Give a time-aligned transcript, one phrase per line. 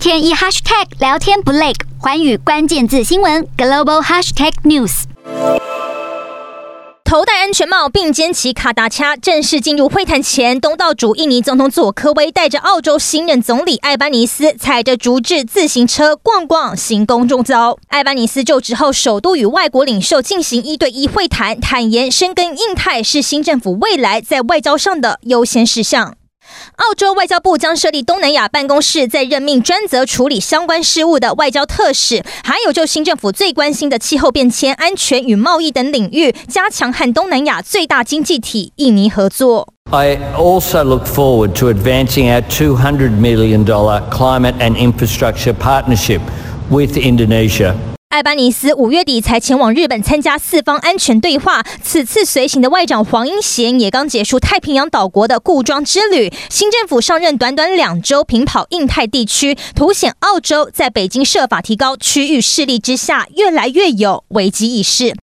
[0.00, 5.02] 天一 hashtag 聊天不累，环宇关键字新闻 global hashtag news。
[7.04, 17.76] 头戴安全帽并肩骑卡达恰，正式进入会谈前，东道主印尼总统佐科威带着澳洲新任总理艾班尼斯踩着竹制自行车逛逛行宫中遭。
[17.88, 26.14] 艾班尼斯就职后首度与外国领袖进行一对一会谈，坦言深耕印太是新政府未来在外交上的优先事项。
[26.76, 39.68] 澳洲外交部将设立东南亚办公室，在任命专责处理相关事务的外交特使，还有就新政府最关心的气候变迁、安全与贸易等领域，加强和东南亚最大经济体印尼合作。
[39.90, 46.20] I also look forward to advancing our $200 million climate and infrastructure partnership
[46.70, 47.74] with Indonesia.
[48.10, 56.28] 艾巴尼斯五月底才前往日本参加四方安全对话，此次随行的外长黄英贤也刚结束太平洋岛国的固装之旅。
[56.50, 65.14] 新政府上任短短两周，平跑印太地区，凸显澳洲在北京设法提高区域势力之下，越来越有危机意识。